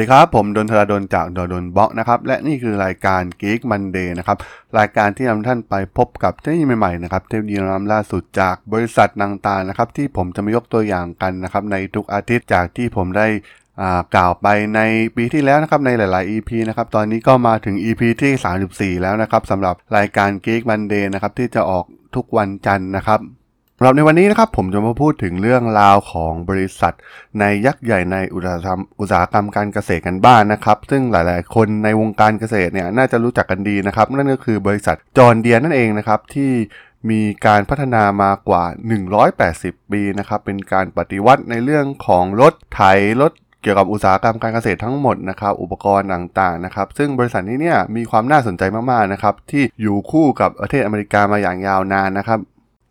[0.00, 4.38] สวัสดีครับ ผมดนทราดนจากดนบล็อกนะครับ และนี่คือรายการ Geek Monday นะครับ
[4.78, 13.26] รายการที่นำท่านไปพบกับเทคโนโลยีใหม่ๆนะครับเทคโนโลยีนำล่าสุดจากบริษัทต่างๆนะครับ ที่ผมจะมายกตัวอย่างกันนะครับ ในทุกอาทิตย์จากที่ผมได้
[14.14, 14.80] กล่าวไปใน
[15.16, 23.20] ปีที่แล้วนะครับในหลาย ๆ EP นะครับตอนนี้ก็มาถึง EP ที่ 34 แล้วนะครับสำหรับรายการ Geek Monday นะครับที่จะออกทุกวันจันทร์นะครับ
[23.82, 26.94] สำหรับในวันนี้นะครับผมจะมาพูดถึงเรื่องราวของบริษัท
[27.40, 36.52] ในยักษ์ใหญ่ในอุตสาหกรรมอุตสาหกรรมการเกษตรกันบ้างนนะครับ ซึ่งหลายๆ คนในวงการเกษตรเนี่ยน่าจะรู้จักกันดีนะครับ นั่นก็คือบริษัทจอร์เดียนั่นเองนะครับที่
[37.10, 38.64] มีการพัฒนามากว่า
[39.28, 42.80] 180 ปีนะครับเป็นการปฏิวัติในเรื่องของรถไถ
[43.20, 52.40] รถเกี่ยวกับอุตสาหกรรมการเกษตรทั้งหมดนะครับ อุปกรณ์ต่างๆนะครับ ซึ่งบริษัทนี้เนี่ยมีความน่าสนใจมากๆนะครับที่อยู่คู่กับประเทศอเมริกามาอย่างยาวนานนะครับ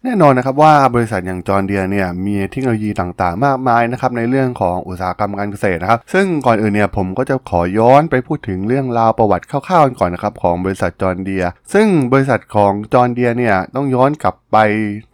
[0.05, 14.57] แน่นอนนะครับว่าบริษัทอย่างจอร์เดียเนี่ยมีเทคโนโลยีต่างๆ มากมายนะครับในเรื่องของอุตสาหกรรมการเกษตรนะครับซึ่งก่อนอื่นเนี่ยผมก็จะขอย้อนไปพูดถึงเรื่องราวประวัติคร่าวๆกันก่อนนะครับของบริษัทจอร์เดีย ซึ่งบริษัทของจอร์เดียเนี่ยต้องย้อนกลับไป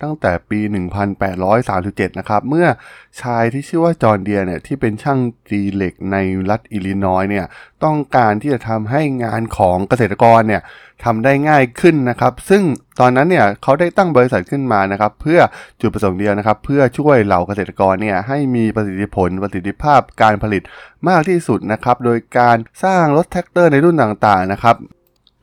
[0.01, 0.59] ตั้งแต่ปี
[1.39, 2.67] 1837 นะครับเมื่อ
[3.21, 5.19] ชายที่ชื่อว่าจอร์เดียเนี่ยที่เป็นช่าง
[5.49, 6.17] ตีเหล็กใน
[6.49, 7.45] รัฐอิลลินอยเนี่ย
[7.83, 10.61] ต้องการที่จะทำให้งานของเกษตรกรเนี่ย
[11.03, 12.63] ทำได้ง่ายขึ้นนะครับ ซึ่ง
[12.99, 15.39] ตอนนั้นเนี่ยเขาได้ตั้งบริษัทขึ้นมานะครับ เพื่อ
[15.81, 20.61] จุดประสงค์เดียวนะครับ เพื่อช่วยเหล่าเกษตรกรเนี่ยให้มีประสิทธิผลประสิทธิภาพการผลิต
[21.07, 24.75] มากที่สุดนะครับ โดยการสร้างรถแทรกเตอร์ในรุ่นต่างๆนะครับ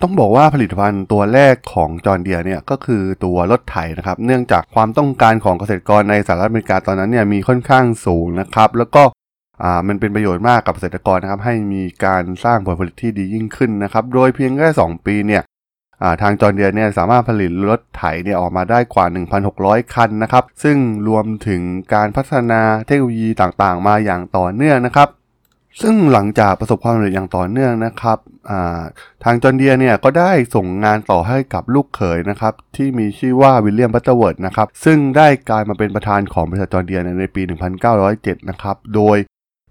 [0.03, 9.03] ต้องบอกว่าผลิตภัณฑ์ตัวแรกของจอร์เดียเนี่ยก็คือตัวรถไถนะครับ เนื่องจากความต้องการของเกษตรกรในสหรัฐอเมริกาตอนนั้นเนี่ยมีค่อนข้างสูงนะครับ แล้วก็
[9.88, 19.06] มันเป็นประโยชน์มากกับเกษตรกรนะครับ ให้มีการสร้างผลผลิตที่ดียิ่งขึ้นนะครับ โดยเพียงแค่ 2 ปีเนี่ยอ่าทาง John Deere เนี่ยสามารถผลิตรถไถเนี่ยออกมาได้กว่า
[19.48, 20.77] 1,600 คันนะครับ ซึ่ง
[21.08, 21.62] รวมถึง
[21.95, 25.08] การพัฒนาเทคโนโลยีต่างๆ มาอย่างต่อเนื่องนะครับ
[25.83, 28.83] ซึ่งหลังจากประสบความสำเร็จอย่างต่อเนื่องนะครับอ่า
[29.24, 37.42] ทาง John Deere เนี่ยก็ได้ส่งงานต่อให้กับลูกเขยนะครับที่มีชื่อว่า William Butterworth นะครับซึ่งได้กลายมาเป็นประธานของบริษัทจอร์เดียในปี
[37.96, 39.17] 1907 นะครับโดย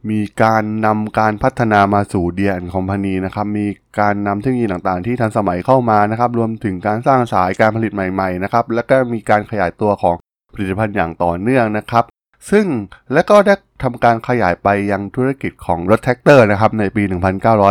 [0.10, 3.68] มีการนำการพัฒนามาสู่ Deere & Company นะครับ มี
[4.00, 10.16] การนำเทคโนโลยีต่างๆ ที่ทันสมัยเข้ามานะครับ รวมถึงการสร้างสายการผลิตใหม่ๆนะครับ แล้วก็มีการขยายตัวของ
[10.54, 12.06] ผลิตภัณฑ์อย่างต่อเนื่องนะครับ
[12.52, 12.66] ซึ่ง
[13.14, 17.04] และก็ได้ทำการขยายไปยังธุรกิจของรถแทรกเตอร์นะครับในปี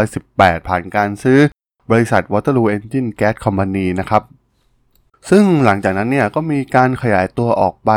[0.00, 1.38] 1918 ผ่านการซื้อ
[1.90, 4.22] บริษัท Waterloo Engine Gas Company นะครับ
[5.30, 7.90] ซึ่งหลังจากนั้นเนี่ยก็มีการขยายตัวออกไป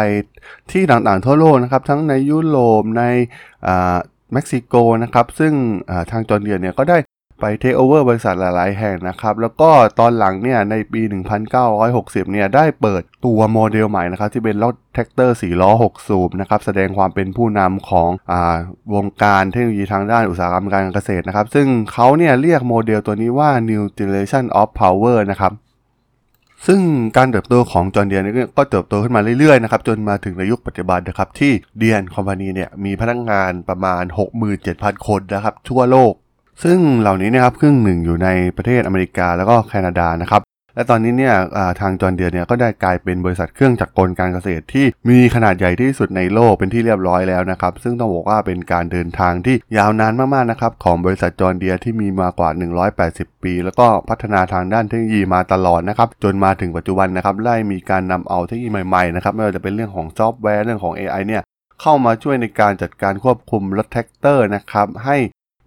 [0.71, 3.03] ที่ต่างๆทั่วโลกนะครับ ทั้งในยุโรปใน
[4.33, 5.53] เม็กซิโกนะครับซึ่ง
[6.11, 6.97] ทางจอร์เดียเนี่ยก็ได้
[7.41, 11.01] ไปเทคโอเวอร์บริษัทหลาย ๆ แห่งนะครับ แล้วก็ตอนหลังเนี่ยในปี
[11.67, 18.34] 1960 เนี่ยได้เปิดตัวโมเดลใหม่นะครับ ที่เป็นรถแทรกเตอร์4ล้อ 6 สูบนะครับ แสดงความเป็นผู้นำของอ่า
[18.94, 25.51] วงการเทคโนโลยีทางด้านอุตสาหกรรมการเกษตรนะครับ ซึ่งเขาเนี่ยเรียกโมเดลตัวนี้ว่า New Generation of Power นะครับ
[26.68, 26.79] ซึ่ง
[27.18, 34.03] การเติบโตของ John Deere ก็เติบโตขึ้นมาเรื่อยๆนะครับจนมาถึงในยุคปัจจุบันนะครับที่ Deere & Company เนี่ยมีพนักงานประมาณ
[34.56, 36.13] 67,000 คนนะครับทั่วโลก
[36.63, 40.41] ซึ่งเหล่านี้นะครับครึ่งหนึ่งอยู่ในประเทศอเมริกาแล้วก็แคนาดานะครับ
[40.75, 41.35] และตอนนี้เนี่ย
[41.81, 52.50] ทางจอร์เดียเนี่ยก็ได้กลายเป็นบริษัทเครื่องจักรกลการเกษตรที่มีขนาดใหญ่ที่สุดในโลกเป็นที่เรียบร้อยแล้วนะครับ ซึ่งต้องบอกว่าเป็นการเดินทางที่ยาวนานมากๆนะครับของบริษัทจอร์เดียที่มีมากว่า
[52.97, 61.44] 180 ปี แล้วก็พัฒนาทางด้านเทคโนโลยีมาตลอดนะครับจนมาถึงปัจจุบันนะครับได้มีการนำเอาเทคโนโลยีใหม่ๆนะครับไม่ว่าจะเป็นเรื่องของซอฟต์แวร์เรื่องของ AI เนี่ย
[61.81, 65.17] เข้ามาช่วยในการจัดการควบคุมรถแทรกเตอร์นะครับให้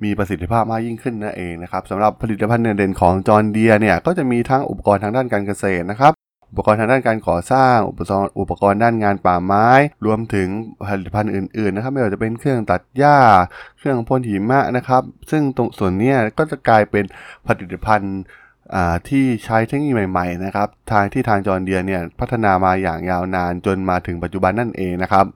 [0.05, 6.13] มีประสิทธิภาพมากยิ่งขึ้นนั่นเองนะครับสำหรับผลิตภัณฑ์เด่นๆของจอร์เดียเนี่ยก็จะมีทั้งอุปกรณ์ทางด้านการเกษตรนะครับ
[6.51, 9.69] อุปกรณ์ทางด้านการก่อสร้าง อุปกรณ์อุปกรณ์ด้านงานป่าไม้
[10.07, 10.49] รวมถึง
[10.89, 13.19] ผลิตภัณฑ์อื่นๆนะครับไม่ว่าจะเป็นเครื่องตัดหญ้า
[13.79, 17.05] เครื่องพ่นหิมะนะครับ ซึ่งตรงส่วนนี้ก็จะกลายเป็น
[17.47, 18.17] ผลิตภัณฑ์
[19.09, 25.27] ที่ใช้เทคโนโลยีใหม่ๆนะครับทางที่ทางจอร์เดียเนี่ยพัฒนามาอย่างยาวนานจนมาถึงปัจจุบันนั่นเองนะครับ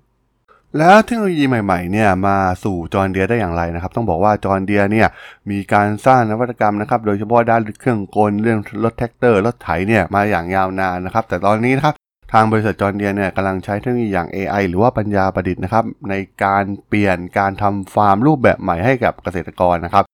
[0.79, 5.09] แล้วเทคโนโลยีใหม่ๆเนี่ยมาสู่จอร์เดียได้อย่างไรนะครับ ต้องบอกว่าจอร์เดียเนี่ย
[5.51, 11.95] มีการสร้างนวัตกรรมนะครับ โดยเฉพาะด้านเครื่องกลเรื่องรถแทรกเตอร์รถไถเนี่ยมาอย่างยาวนานนะครับ แต่ตอนนี้นะครับ
[12.33, 16.15] ทางบริษัทจอร์เดียเนี่ยกำลังใช้เทคโนโลยีอย่าง AI หรือว่าปัญญาประดิษฐ์นะครับ ใน
[16.45, 20.05] การเปลี่ยนการทำฟาร์มรูปแบบใหม่ให้กับเกษตรกรนะครับ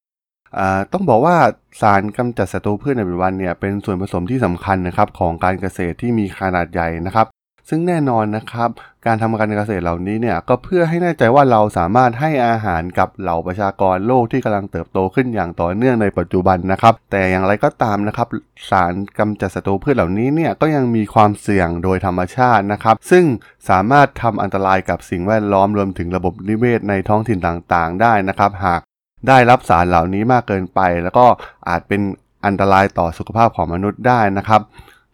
[0.93, 1.37] ต้องบอกว่า
[1.81, 7.27] สารกำจัดศัตรูพืชในปัจจุบันเนี่ยเป็นส่วนผสมที่สำคัญนะครับของการเกษตรที่มีขนาดใหญ่นะครับ
[7.69, 8.71] ซึ่งแน่นอนนะครับ
[9.07, 18.29] การทำการเกษตรเหล่านี้เนี่ยก็เพื่อให้แน่ใจว่าเราสามารถให้อาหารกับเหล่าประชากรโลกที่กำลังเติบโตขึ้นอย่างต่อเนื่องในปัจจุบันนะครับ แต่อย่างไรก็ตามนะครับ
[18.71, 23.25] สารกำจัดศัตรูพืชเหล่านี้เนี่ยก็ยังมีความเสี่ยงโดยธรรมชาตินะครับ ซึ่ง
[23.69, 28.81] สามารถทำอันตรายกับสิ่งแวดล้อมรวมถึงระบบนิเวศในท้องถิ่นต่างๆ ได้นะครับ หาก
[29.29, 31.27] ได้รับสารเหล่านี้มากเกินไป แล้วก็
[31.69, 32.01] อาจเป็น
[32.47, 34.63] อันตรายต่อสุขภาพของมนุษย์ได้นะครับ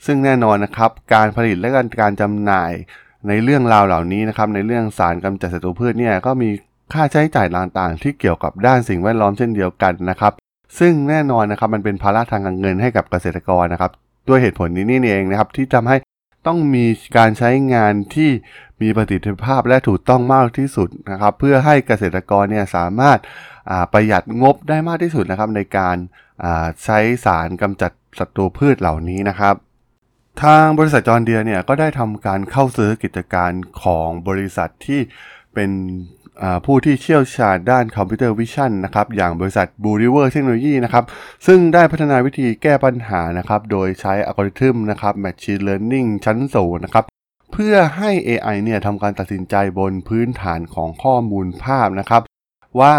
[0.07, 1.69] ซึ่งแน่นอนนะครับการผลิตและ
[2.01, 2.73] การจำหน่าย
[3.29, 6.51] ในเรื่องราวเหล่านี้นะครับในเรื่องสารกำจัดศัตรูพืชเนี่ยก็มี
[6.93, 10.33] ค่าใช้จ่ายต่างๆ ที่เกี่ยวกับด้านสิ่งแวดล้อมเช่นเดียวกันนะครับ
[10.79, 13.93] ซึ่งแน่นอนนะครับมันเป็นภาระทางการเงินให้กับเกษตรกรนะครับ
[14.29, 15.97] ด้วยเหตุผลนี้นี่เองนะครับที่ทำให้
[16.47, 16.85] ต้องมี
[17.17, 18.31] การใช้งานที่
[18.83, 23.19] มีประสิทธิภาพและถูกต้องมากที่สุดนะครับ เพื่อให้เกษตรกรเนี่ยสามารถ
[23.93, 25.97] ประหยัดงบได้มากที่สุดนะครับ ในการ
[26.85, 29.55] ใช้สารกำจัดศัตรูพืชเหล่านี้นะครับ
[30.43, 33.53] ทางบริษัทจอร์เดียเนี่ยก็ได้ทำการเข้าซื้อกิจการ
[33.83, 35.01] ของบริษัทที่
[35.55, 35.71] เป็น
[36.67, 41.05] ผู้ที่เชี่ยวชาญด้าน computer vision นะครับอย่างบริษัท b ูริเวอร์เทคโนโลยีนะครับ
[41.47, 47.05] ซึ่งได้พัฒนาวิธีแก้ปัญหานะครับโดยใช้อัลกอริทึมนะครับ Machine Learning ชั้นสูงนะครับ
[47.53, 52.23] เพื่อให้ AI เนี่ยทำการตัดสินใจบนพื้นฐานของข้อมูลภาพนะครับ
[52.81, 52.97] ว่า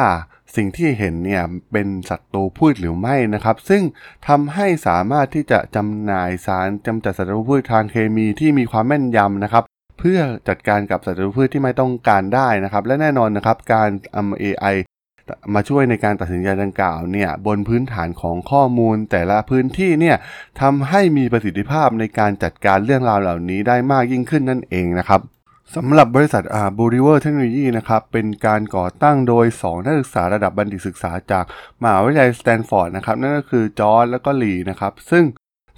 [0.55, 3.81] สิ่งที่เห็นเนี่ยเป็นศัตรูพืชหรือไม่นะครับ ซึ่ง
[4.27, 9.63] ทำให้สามารถที่จะจำหน่ายสารกำจัดศัตรูพืชทางเคมีที่มีความแม่นยำนะครับ
[9.99, 14.75] เพื่อจัดการกับศัตรูพืชที่ไม่ต้องการได้นะครับ และแน่นอนนะครับการเอา AI
[15.53, 20.15] มาช่วยในการตัดสินใจดังกล่าวเนี่ยบนพื้นฐานของข้อมูลแต่ละพื้นที่เนี่ย
[20.61, 25.21] ทำให้มีประสิทธิภาพในการจัดการเรื่องราวเหล่านี้ได้มากยิ่งขึ้นนั่นเองนะครับ
[25.75, 31.45] สำหรับบริษัทอ่า Blue River Technology นะครับเป็นการก่อตั้งโดย 2 นักศึกษาระดับบัณฑิตศึกษาจาก
[31.81, 35.23] มหาวิทยาลัยสแตนฟอร์ดนะครับนั่นก็คือ Jorge และก็ลีนะครับซึ่ง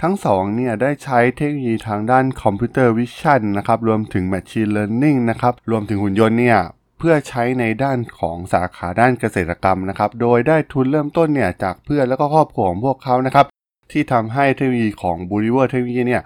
[0.02, 6.58] ทั้งสองเนี่ยได้ใช้เทคโนโลยีทางด้าน computer vision นะครับรวมถึง Machine Learning นะครับรวมถึงหุ่นยนต์เนี่ย
[7.00, 13.46] เพื่อใช้ในด้านของสาขาด้านเกษตรกรรมนะครับโดยได้ทุนเริ่มต้นเนี่ยจากเพื่อนและก็ครอบครัวของพวกเขานะครับ
[13.92, 16.24] ที่ทำให้เทคโนโลยีของ Blue River Technology เนี่ย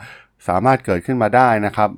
[0.48, 1.90] สามารถเกิดขึ้นมาได้นะครับ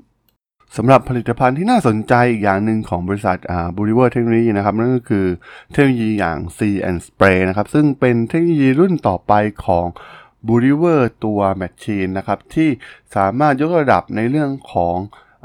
[0.78, 5.26] สำหรับผลิตภัณฑ์ที่น่าสนใจอีกอย่างหนึ่งของบริษัทอ่า Blue River Technology นะครับนั่นก็คือ
[5.72, 9.34] เทคโนโลยีอย่าง See and Spray นะครับซึ่งเป็นเทคโนโลยีรุ่นต่อไป
[9.66, 9.86] ของ
[10.48, 12.70] Blue River ตัว machine นะครับที่
[13.16, 14.98] สามารถยกระดับในเรื่องของ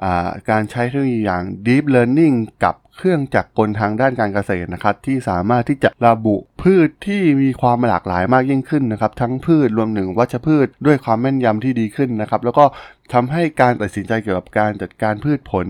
[0.02, 0.06] อ
[0.50, 12.64] การใช้เทคโนโลยีอย่าง Deep Learning กับ เครื่องจักรกลทางด้านการเกษตรนะครับที่สามารถที่จะระบุพืชที่มีความหลากหลายมากยิ่งขึ้นนะครับทั้งพืชรวมถึงวัชพืชด้วยความแม่นยำที่ดีขึ้นนะครับแล้วก็
[13.12, 15.66] ทำให้การตัดสินใจเกี่ยวกับการจัดการพืชผล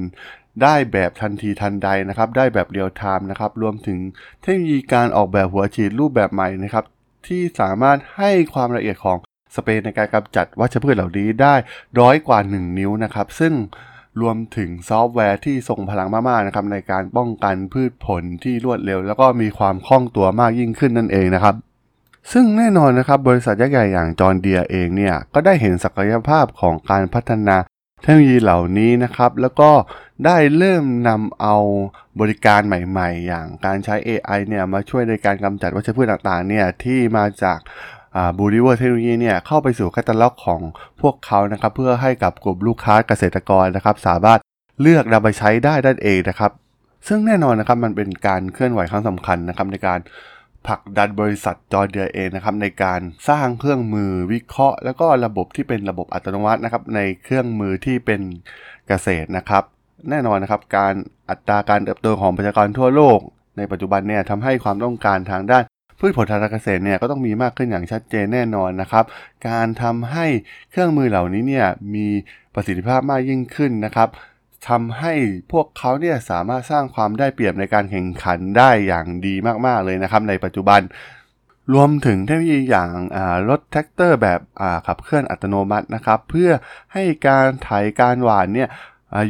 [0.63, 3.99] ได้แบบทันทีทันใดนะครับ ได้แบบเรียลไทม์นะครับ รวมถึง
[4.43, 6.85] เทคโนโลยีการออกแบบหัวฉีดรูปแบบใหม่นะครับ
[7.27, 9.17] ที่สามารถให้ความละเอียดของ
[9.55, 11.55] สเปรย์ในการกำจัดวัชพืชเหล่านี้ได้
[12.01, 13.53] น้อยกว่า 1 นิ้วนะครับ ซึ่ง
[14.21, 21.55] รวมถึงซอฟต์แวร์ที่ทรงพลังมากๆนะครับในการป้องกันพืชผลที่รวดเร็ว แล้วก็มีความคล่องตัวมากยิ่งขึ้นนั่นเองนะครับ
[22.33, 27.57] ซึ่งแน่นอนนะครับบริษัทยักษ์ใหญ่อย่างจอร์เดียเองเนี่ยก็ได้เห็นศักยภาพของการพัฒนา
[28.03, 29.71] เทคโนโลยีเหล่านี้นะครับ แล้วก็
[30.25, 31.57] ได้เริ่มนำเอา
[32.21, 37.59] บริการใหม่ๆ อย่างการใช้ AI เนี่ยมาช่วยในการกำจัดวัชพืชต่างๆเนี่ยที่มาจาก
[38.39, 40.61] Blue River Technology เนี่ยเข้าไปสู่แคตตาล็อกของ
[41.01, 44.41] พวกเขานะครับเพื่อให้กับกลุ่มลูกค้าเกษตรกรนะครับสามารถ
[44.81, 46.51] เลือกนำไปใช้ได้นั่นเองนะครับ
[47.09, 50.01] ซึ่งแน่นอนนะครับมันเป็นการเคลื่อนไหวครั้งสำคัญนะครับในการ
[50.67, 58.21] ผลักดันบริษัทจอร์เดียเองนะครับในการสร้างเครื่องมือวิเคราะห์ แล้วก็ระบบที่เป็นระบบอัตโนมัตินะครับในเครื่องมือที่เป็น
[58.89, 59.63] เกษตรนะครับ
[60.11, 60.95] แน่นอนนะครับการ
[61.31, 63.19] อัตราการเติบโตของประชากรทั่วโลก
[63.57, 65.63] ในปัจจุบันเนี่ยทำให้ความต้องการทางด้าน
[65.99, 69.05] พืชผลทางการเกษตรเนี่ยก็ต้องมีมากขึ้นอย่างชัดเจนแน่นอนนะครับ
[69.49, 70.27] การทำให้
[70.71, 72.07] เครื่องมือเหล่านี้เนี่ยมี
[72.55, 74.09] ประสิทธิภาพมากยิ่งขึ้นนะครับ
[74.69, 75.13] ทำให้
[75.53, 79.35] พวกเขาเนี่ยสามารถสร้างความได้เปรียบในการแข่งขันได้อย่างดี
[79.67, 80.81] มากๆเลยนะครับ ในปัจจุบัน
[81.75, 82.91] รวมถึงเทคโนโลยีอย่าง
[83.49, 84.41] รถแทรกเตอร์แบบ
[84.87, 86.51] ขับเคลื่อนอัตโนมัตินะครับ เพื่อ
[86.93, 88.69] ให้การไถการหว่านเนี่ย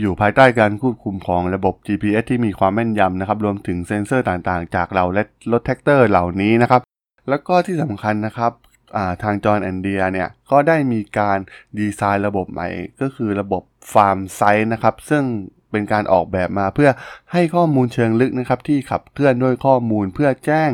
[0.01, 6.81] อยู่ภายใต้การควบคุมของระบบ GPS ที่มีความแม่นยำนะครับ รวมถึงเซ็นเซอร์ต่างๆ จากเราและรถแทรกเตอร์เหล่านี้นะครับ
[7.29, 8.53] แล้วก็ที่สำคัญนะครับ
[9.23, 11.39] ทาง John Deere เนี่ยก็ได้มีการ
[11.79, 12.69] ดีไซน์ระบบใหม่
[13.01, 13.63] ก็คือระบบ
[13.93, 15.25] FarmSight นะครับ ซึ่ง
[15.71, 16.91] เป็นการออกแบบมาเพื่อ
[17.33, 20.71] ให้ข้อมูลเชิงลึกนะครับ ที่ขับเคลื่อนด้วยข้อมูลเพื่อแจ้ง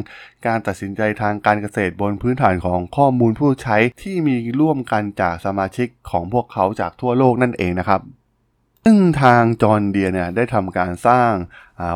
[0.47, 8.01] การตัดสินใจทางการเกษตรบนพื้นฐานของข้อมูลผู้ใช้ที่มีร่วมกันจากสมาชิกของพวกเขาจากทั่วโลกนั่นเองนะครับ
[8.85, 11.31] ซึ่งทางจอห์นเดียเนี่ยได้ทำการสร้าง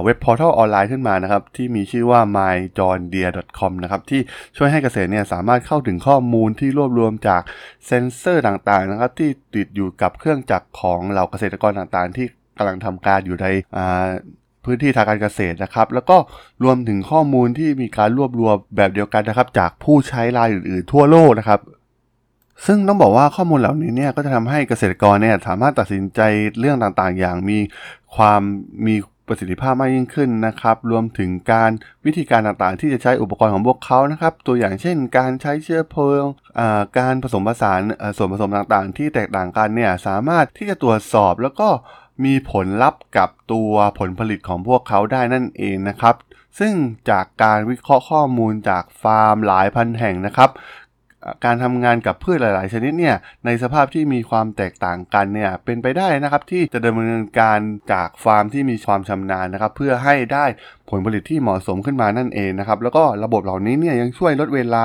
[0.05, 4.21] เว็บพอร์ทัลออนไลน์ขึ้นมานะครับ ที่มีชื่อว่า myjohndeere.com นะครับ ที่
[4.57, 7.43] ช่วยให้เกษตรเนี่ยสามารถเข้าถึงข้อมูลที่รวบรวมจาก
[7.87, 12.27] เซ็นเซอร์ต่างๆนะครับ ที่ติดอยู่กับเครื่องจักรของเหล่าเกษตรกรต่างๆ ที่
[12.59, 13.47] กำลังทำการอยู่ใน
[14.65, 16.17] พื้นที่ทางการเกษตรนะครับ แล้วก็
[16.65, 21.61] รวมถึงข้อมูลที่มีการรวบรวมแบบเดียวกันนะครับ จากผู้ใช้รายอื่น ๆ ทั่วโลกนะครับ
[22.67, 26.21] ซึ่งต้องบอกว่าข้อมูลเหล่านี้เนี่ยก็จะทำให้เกษตรกรเนี่ยสามารถตัดสินใจ
[26.59, 27.59] เรื่องต่างๆ อย่างมี
[28.17, 28.41] ความ
[28.87, 28.95] มี
[29.27, 31.71] ประสิทธิภาพมากยิ่งขึ้นนะครับ รวมถึงการ
[32.07, 36.23] วิธีการต่างๆ ที่จะใช้อุปกรณ์ของพวกเขานะครับ ตัวอย่างเช่น การใช้เชื้อเพลิง
[36.59, 41.69] อ่าการผสมผสานอ่อส่วนผสมต่างๆ ที่แตกต่างกันเนี่ยสามารถที่จะตรวจสอบแล้วก็
[42.25, 46.15] มีผลลัพธ์กับตัวผลผลิตของพวกเขาได้นั่นเองนะครับ
[46.59, 46.75] ซึ่ง
[47.11, 50.51] จากการวิเคราะห์ข้อมูลจากฟาร์มหลายพันแห่งนะครับ
[51.45, 57.59] การทำงานกับพืชหลาย ๆ ชนิดเนี่ยในสภาพที่มีความแตกต่างกันเนี่ยเป็นไปได้นะครับที่จะดำเนินการ
[57.93, 60.45] จากฟาร์มที่มีความชำนาญนะครับ เพื่อให้ได้
[60.91, 64.85] ผลผลิตที่เหมาะสมขึ้นมานั่นเองนะครับ แล้วก็ระบบเหล่านี้เนี่ยยังช่วยลดเวลา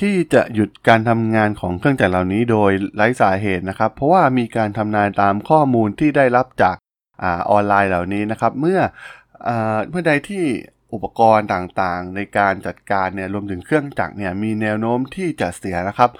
[0.00, 6.76] ที่จะหยุดการทำงานของเครื่องจักรเหล่านี้โดยไร้สาเหตุนะครับ เพราะว่ามีการทำนายตามข้อมูลที่ได้รับจาก
[7.20, 8.80] ออนไลน์เหล่านี้นะครับ เมื่อ
[9.90, 10.44] เมื่อใดที่
[10.92, 16.10] อุปกรณ์ต่างๆ ในการจัดการเนี่ยรวมถึงเครื่องจักรเนี่ยมีแนวโน้มที่จะเสียนะครับ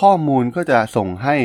[0.00, 1.36] ข้อมูลก็จะส่งให้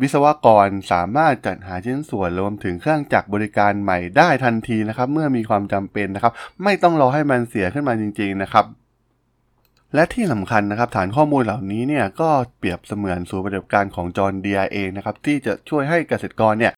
[0.00, 6.32] วิศวกรสามารถจัดหาชิ้นส่วนรวมถึงเครื่องจักรบริการใหม่ได้ทันทีนะครับ เมื่อมีความจำเป็นนะครับ
[6.64, 8.64] ไม่ต้องรอให้มันเสียขึ้นมาจริง ๆ นะครับ
[9.94, 16.72] และที่สำคัญนะครับฐานข้อมูลเหล่านี้เนี่ยก็เปรียบเสมือนศูนย์ปฏิบัติการของจอร์นเดียเองนะครับที่จะช่วยให้เกษตรกรเนี่ย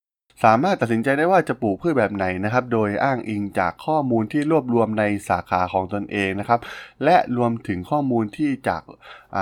[0.45, 6.61] สามารถตัดสินใจได้ว่าจะปลูกพืชแบบไหนนะครับ โดยอ้างอิงจากข้อมูลที่รวบรวมในสาขาของตนเองนะครับ
[7.05, 8.83] และรวมถึงข้อมูลที่จาก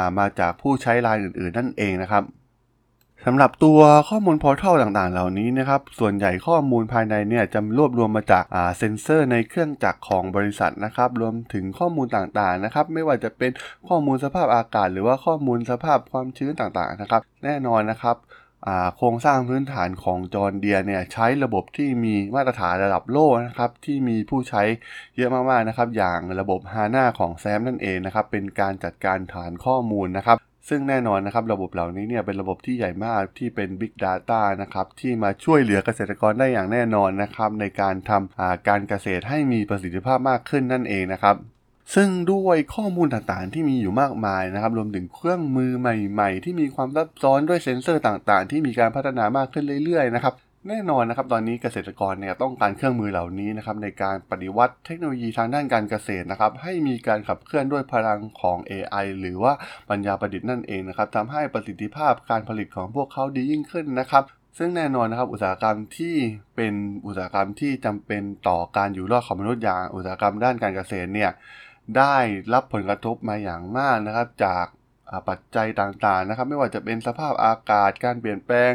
[0.06, 2.24] ามาจากผู้ใช้รายอื่น ๆ นั่นเองนะครับ
[3.26, 13.50] สำหรับตัวข้อมูลพอร์ทัลต่างๆ เหล่านี้นะครับ ส่วนใหญ่ข้อมูลภายในเนี่ยจะรวบรวมมาจากาเซ็นเซอร์ในเครื่องจักรของบริษัทนะครับ รวมถึงข้อมูลต่างๆ นะครับ ไม่ว่าจะเป็น
[13.88, 18.16] ข้อมูลสภาพอากาศ หรือว่าข้อมูลสภาพความชื้นต่างๆ นะครับ แน่นอนนะครับ
[18.96, 24.62] โครงสร้างพื้นฐานของจอร์เดียเนี่ยใช้ระบบที่มีมาตรฐานระดับโลกนะครับที่มีผู้ใช้
[25.16, 30.36] เยอะมากๆนะครับอย่างระบบ HANA ของแซมนั่นเองนะครับเป็นการจัดการฐานข้อมูลนะครับ
[30.68, 41.36] ซึ่งแน่นอนนะครับระบบเหล่านี้เนี่ยเป็นระบบที่ใหญ่มากที่เป็น Big Data นะครับที่มาช่วยเหลือเกษตรกรได้อย่างแน่นอนนะครับในการทำาการเกษตรให้มีประสิทธิภาพมากขึ้นนั่นเองนะครับ
[41.94, 50.34] ซึ่งด้วยข้อมูลต่างๆที่มีอยู่มากมายนะครับ รวมถึงเครื่องมือใหม่ๆ ที่มีความซับซ้อนด้วยเซ็นเซอร์ต่างๆ ที่มีการพัฒนามากขึ้นเรื่อยๆนะครับ
[50.68, 59.52] แน่นอนนะครับตอนนี้เกษตรกรเนี่ยต้องการเครื่องมือเหล่านี้นะครับในการปฏิวัติเทคโนโลยีทางด้านการเกษตรนะครับให้มีการขับเคลื่อนด้วยพลังของ AI หรือว่า
[59.90, 64.24] ปัญญาประดิษฐ์นั่นเองนะครับทำให้ประสิทธิภาพการผลิตของพวกเขาดียิ่งขึ้นนะครับ
[64.58, 66.14] ซึ่งแน่นอนนะครับอุตสาหกรรมที่
[66.56, 66.74] เป็น
[67.06, 71.30] อุตสาหกรรมที่จำเป็นต่อการอยู่รอดของมนุษย์อย่างอุตสาหกรรมด้านการเกษตรเนี่ย
[71.96, 72.16] ได้
[72.52, 74.66] รับผลกระทบมาอย่างมากนะครับ จาก
[75.28, 78.72] ปัจจัยต่างๆนะครับ ไม่ว่าจะเป็นสภาพอากาศการเปลี่ยนแปลง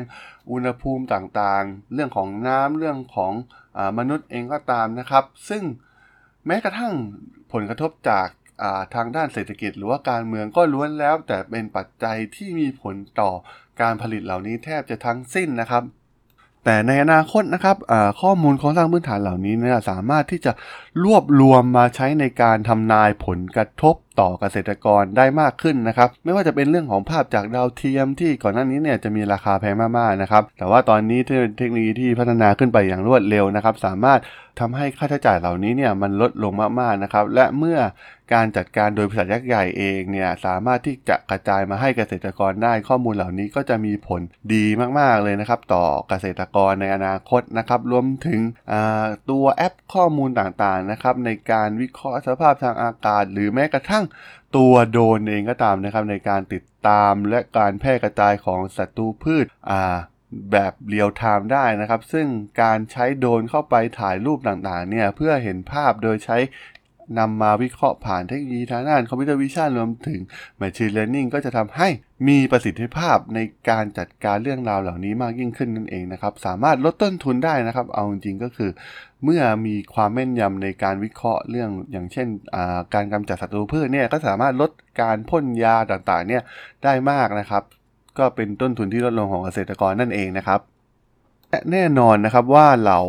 [0.51, 3.33] อุณหภูมิต่างๆ เรื่องของน้ำเรื่องของ
[3.77, 5.63] อมนุษย์เองก็ตามนะครับ ซึ่ง
[6.47, 6.93] แม้กระทั่ง
[7.53, 8.27] ผลกระทบจาก
[8.95, 13.31] ทางด้านเศรษฐกิจหรือว่าการเมืองก็ล้วนแล้ว แต่เป็นปัจจัยที่มีผลต่อ
[13.81, 15.83] การผลิตเหล่านี้แทบจะทั้งสิ้นนะครับ
[16.65, 17.77] แต่ในอนาคตนะครับ
[18.21, 20.51] ข้อมูลโครงสร้างพื้นฐานเหล่านี้เนี่ยสามารถที่จะ
[21.03, 31.19] รวบรวมมาใช้ในการทำนายผลกระทบต่อเกษตรกรได้มากขึ้นนะครับ ไม่ว่าจะเป็นเรื่องของภาพจากดาวเทียมที่ก่อนหน้านี้เนี่ยจะมีราคาแพงมากๆนะครับ แต่ว่าตอนนี้
[31.57, 34.19] เทคโนโลยีที่พัฒนาขึ้นไปอย่างรวดเร็วนะครับ สามารถ
[34.59, 37.77] ทำให้ค่าใช้จ่ายเหล่านี้เนี่ยมันลดลงมากๆนะครับ และเมื่อ
[38.33, 44.21] การจัดการโดยบริษัทยักษ์ใหญ่เองเนี่ยสามารถที่จะกระจายมาให้เกษตรกรได้ข้อมูลเหล่านี้ก็จะมีผล
[44.53, 44.65] ดี
[44.99, 48.39] มากๆเลยนะครับ ต่อเกษตรกรในอนาคตนะครับ รวมถึง
[49.29, 54.05] ตัวแอปข้อมูลต่างๆนะครับในการวิเคราะห์สภาพทางอากาศ หรือแม้กระทั่ง
[54.57, 59.97] ตัวโดรนเองก็ตามนะครับในการติดตามและการแพร่กระจายของศัตรูพืชอ่า
[60.51, 62.27] แบบเรียลไทม์ได้นะครับ ซึ่ง
[62.61, 66.37] การใช้โดรนเข้าไปถ่ายรูปต่างๆเนี่ยเพื่อเห็นภาพโดยใช้
[67.19, 70.21] นำมาวิเคราะห์ผ่านเทคโนโลยีทางด้าน computer vision รวมถึง
[70.61, 71.87] Machine Learning ก็จะทำให้
[72.27, 78.71] มีประสิทธิภาพในการจัดการเรื่องราวเหล่านี้มากยิ่งขึ้นนั่นเองนะครับ สามารถลดต้นทุนได้นะครับ เอาจริงๆก็คือ
[79.23, 82.27] เมื่อมีความแม่นยำในการวิเคราะห์เรื่องอย่างเช่น
[82.93, 86.43] การกำจัดศัตรูพืชเนี่ยก็สามารถลดการพ่นยาต่างๆเนี่ย
[86.83, 87.63] ได้มากนะครับ
[88.17, 90.59] ก็เป็นต้นทุนที่ลดลงของเกษตรกรนั่นเองนะครับ
[91.49, 92.99] และแน่นอนนะครับว่าเรา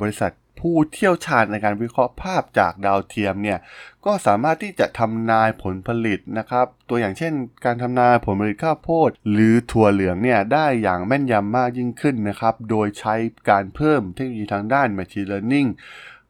[0.00, 3.58] บริษัท ผู้เที่ยวชาญในการวิเคราะห์ภาพจากดาวเทียมเนี่ย
[4.04, 7.32] ก็สามารถที่จะทำนายผลผลิตนะครับ ตัวอย่างเช่น
[7.64, 13.14] การทำนายผลผลิตข้าวโพด หรือถั่วเหลืองเนี่ยได้อย่างแม่นยำมากยิ่งขึ้นนะครับ โดยใช้
[13.50, 15.68] การเพิ่มเทคโนโลยีทางด้าน Machine Learning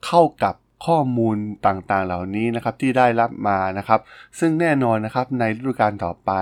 [0.07, 0.55] เข้ากับ
[0.87, 4.01] ข้อมูลต่างๆเหล่านี้นะครับที่ได้รับมานะครับ
[4.39, 6.33] ซึ่งแน่นอนนะครับในฤดูกาลต่อไป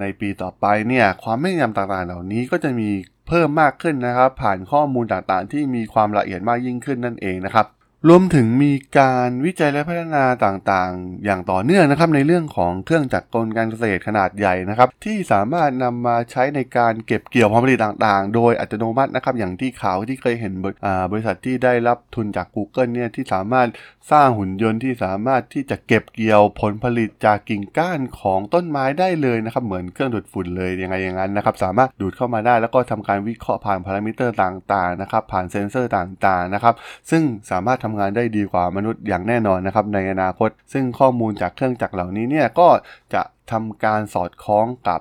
[0.00, 2.90] ในปีต่อไปเนี่ยความแม่นยำต่างๆเหล่านี้ก็จะมี
[3.32, 7.66] เพิ่มมากขึ้นนะครับ ผ่านข้อมูลต่างๆ ที่มีความละเอียดมากยิ่งขึ้นนั่นเองนะครับ
[8.08, 23.68] รวมถึงมีการวิจัยและพัฒนาต่างๆ อย่างต่อเนื่องนะครับในเรื่องของเครื่องจักรกลการเกษตรขนาดใหญ่นะครับ ที่สามารถนำมาใช้ในการเก็บเกี่ยวผลผลิตต่างๆ โดยอัตโนมัตินะครับ อย่างที่ข่าวที่เคยเห็นบริอ่าบริษัทที่ได้รับทุนจาก Google เนี่ยที่สามารถ
[24.12, 36.74] สร้างหุ่นยนต์ที่สามารถที่จะเก็บเกี่ยวผลผลิตจากกิ่งก้านของต้นไม้ได้เลยนะครับ เหมือนเครื่องดูดฝุ่นเลยยังไงอย่างนั้นนะครับ สามารถดูดเข้ามาได้แล้วก็ทำการวิเคราะห์ผ่านพารามิเตอร์ต่างๆนะครับผ่านเซ็นเซอร์ต่างๆนะครับ
[37.10, 42.68] ซึ่งสามารถทำงานได้ดีกว่ามนุษย์อย่างแน่นอนนะครับในอนาคต ซึ่งข้อมูลจากเครื่องจักรเหล่านี้เนี่ยก็
[43.14, 45.00] จะทำการสอดคล้องกับ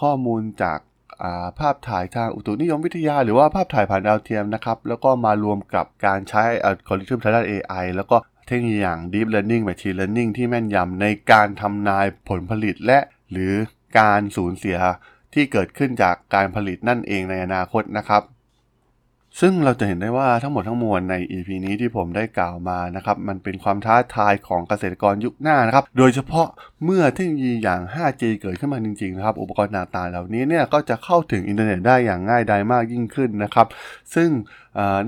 [0.00, 8.16] ข้อมูลจากาภาพถ่ายทางอุตุนิยมวิทยา หรือว่าภาพถ่ายผ่านดาวเทียมนะครับ แล้วก็มารวมกับการใช้อัลกอริทึมทางด้าน AI แล้วก็
[8.46, 12.98] เทคโนโลยีอย่าง Deep Learning Machine Learning ที่แม่นยำในการทำนายผลผลิตและ
[13.30, 13.52] หรือ
[13.98, 14.78] การสูญเสีย
[15.34, 18.22] ที่เกิดขึ้นจากการผลิตนั่นเองในอนาคตนะครับ
[19.40, 26.46] ซึ่งเราจะเห็นได้ว่าทั้งหมดทั้งมวลใน EP นี้ที่ผมได้กล่าวมานะครับ มันเป็นความท้าทายของเกษตรกรยุคหน้านะครับ โดยเฉพาะ
[26.84, 33.66] เมื่อเทคโนโลยีอย่าง 5G เกิดขึ้นมาจริงๆนะครับ อุปกรณ์ต่างๆเหล่านี้เนี่ยก็จะเข้าถึงอินเทอร์เน็ตได้อย่างง่ายดายมากยิ่งขึ้นนะครับ
[34.14, 34.28] ซึ่ง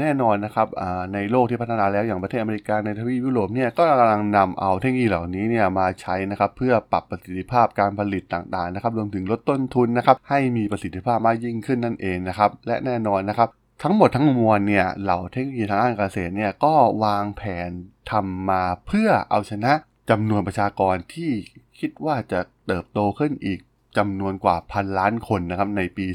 [0.01, 0.69] แน่นอนนะครับ
[1.15, 13.51] ในโลกที่พัฒนาแล้วอย่างประเทศอเมริกาในทวีปยุโรปเนี่ยก็กำลังนำเอาเทคโนโลยีเหล่านี้เนี่ยมาใช้นะครับเพื่อปรับประสิทธิภาพการผลิตต่างๆนะครับรวมถึงลดต้นทุนนะครับให้มีประสิทธิภาพมากยิ่งขึ้นนั่นเองนะครับและแน่นอนนะครับ
[13.83, 17.71] ทั้งหมดทั้งมวลเนี่ยเหล่าเทคโนโลยีทางด้านการเกษตรเนี่ยก็วางแผน
[18.11, 19.73] ทำมาเพื่อเอาชนะ
[20.11, 21.31] จำนวนประชากรที่
[21.79, 23.61] คิดว่าจะเติบโตขึ้นอีก
[23.97, 26.07] จำนวนกว่าพันล้านคนนะครับในปี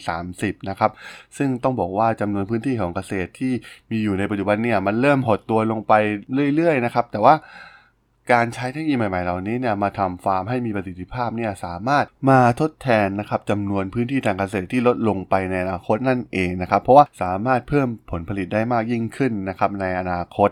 [0.00, 0.90] 2030 นะครับ
[1.36, 3.52] ซึ่งต้องบอกว่าจำนวนพื้นที่ของเกษตรที่
[3.90, 5.92] มีอยู่ในปัจจุบันเนี่ยมันเริ่มหดตัวลงไป
[6.56, 7.34] เรื่อยๆนะครับ แต่ว่า
[8.32, 20.50] การใช้เทคโนโลยีใหม่ๆ เหล่านี้เนี่ยมาทำฟาร์มให้มีประสิทธิภาพเนี่ยสามารถมาทดแทนนะครับจำนวนพื้นที่ทางเกษตรที่ลดลงไปในอนาคตนั่นเองนะครับเพราะว่าสามารถเพิ่มผลผลิตได้มากยิ่งขึ้นนะครับในอนาคต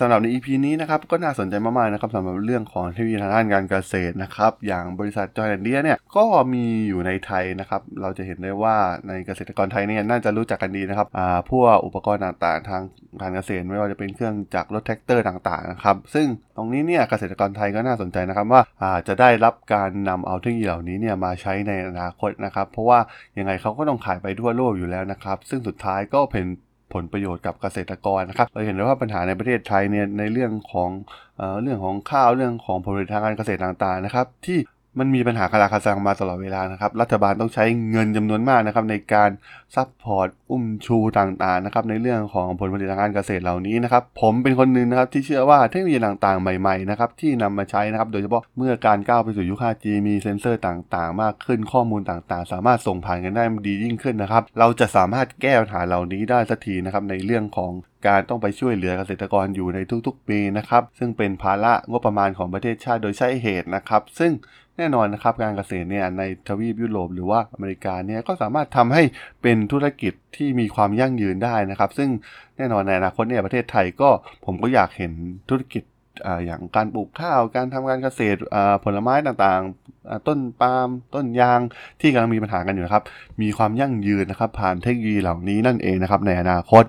[0.00, 8.76] สำหรับใน EP นี้นะครับก็น่าสนใจมากๆนะครับสำหรับเรื่องของเทคโนโลยีทางด้านการเกษตรนะครับอย่างบริษัท John Deere เนี่ยก็มีอยู่ในไทยนะครับเราจะเห็นได้ว่า
[9.08, 11.08] ในเกษตรกรไทยเนี่ยน่าจะรู้จักกันดีนะครับ
[11.50, 12.82] พวกอุปกรณ์ต่างๆ ทาง
[13.20, 22.98] การเกษตรไม่ว่าจะเป็นเครื่องจักรรถแทรกเตอร์ต่างๆนะครับซึ่งตรงนี้เนี่ยเกษตรกรไทยก็น่าสนใจนะครับว่าอ่าจะได้รับการนำเอาเทคโนโลยีเหล่านี้เนี่ยมาใช้ในอนาคตนะครับเพราะว่า
[23.38, 26.46] ยังไงเขาก็ต้องขายไปทั่วโลกอยู่แล้วนะครับซึ่งสุดท้ายก็เป็น
[26.94, 30.90] ผลประโยชน์กับเกษตรกรนะครับเราเห็นได้ว่าปัญหาในประเทศไทยเนี่ยในเรื่องของ
[31.38, 34.58] เอเรื่องของข้าวเรื่องของผลผลิตทางการเกษตรต่างๆนะครับที่
[34.98, 39.30] มันมีปัญหาคาราคาซังมาตลอดเวลานะครับ รัฐบาลต้องใช้เงินจำนวนมากนะครับในการ
[39.74, 57.72] support อุ้มชูต่างๆนะครับในเรื่องของผลผลิตทางการเกษตรเหล่านี้นะครับ ผมเป็นคนหนึ่งนะครับที่เชื่อว่าเทคโนโลยีต่างๆ ใหม่ๆนะครับที่นำมาใช้นะครับ โดยเฉพาะเมื่อการก้าวไปสู่ยุค 5G มีเซ็นเซอร์ต่างๆ มากขึ้นข้อมูลต่างๆ สามารถส่งผ่านกันได้ดียิ่งขึ้นนะครับ เราจะสามารถแก้ปัญหาเหล่านี้ได้สักทีนะครับในเรื่องของ
[58.06, 64.32] การต้องไปช่วยเหลือเกษตรกรอยู่ในทุกๆ ปีนะครับ ซึ่งเป็นภาระงบประมาณของประเทศชาติโดยใช้เหตุนะครับ ซึ่ง
[64.78, 69.02] แน่นอนนะครับการเกษตรเนี่ยในทวีปยุโรปหรือว่าอเมริกาเนี่ยก็สามารถทำให้
[69.42, 72.10] เป็นธุรกิจที่มีความยั่งยืนได้นะครับ ซึ่ง
[72.56, 74.10] แน่นอนในอนาคตเนี่ยประเทศไทยก็
[74.46, 75.12] ผมก็อยากเห็น
[75.48, 75.82] ธุรกิจ
[76.26, 81.60] อ่าอย่างการปลูกข้าว การทำการเกษตรอ่าผลไม้ต่างๆ ต้นปาล์มต้นยาง
[82.00, 83.04] ที่กำลังมีปัญหากันอยู่นะครับ
[83.42, 86.84] มีความยั่งยืนนะครับ ผ่านเทคโนโลยีเหล่านี้นั่นเองนะครับในอนาคต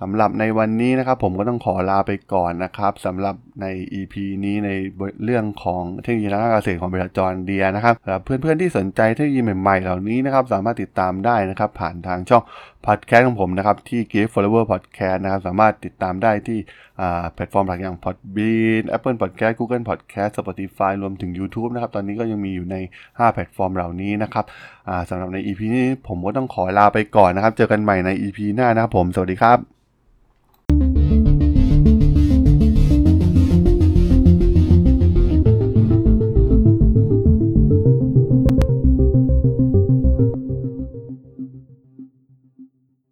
[0.00, 3.66] สำหรับในวันนี้นะครับผมก็ต้องขอลาไปก่อนนะครับสำหรับใน
[3.98, 4.70] EP นี้ใน
[5.24, 12.42] เรื่องของเทคโนโลยีทางการเกษตรของบริษัทจอร์เดียนะครับสำหรับเพื่อนๆที่สนใจเทคโนโลยีใหม่ๆเหล่านี้นะครับสามารถติดตามได้นะครับผ่านทางช่อง
[12.86, 16.58] พอดแคสต์ของผมนะครับที่ Give Follower Podcast นะครับสามารถติดตามได้ที่
[17.32, 24.44] แพลตฟอร์มหลักอย่าง Podbean Apple Podcast Google Podcast Spotify รวมถึง YouTube นะครับตอนนี้ก็ยังมีอยู่ใน 5 แพลตฟอร์มเหล่านี้นะครับ
[25.10, 29.87] สำหรับใน EP นี้ผมก็ต้องขอลาไปก่อนนะครับ เจอกันใหม่ใน EP หน้านะครับผม สวัสดีครับ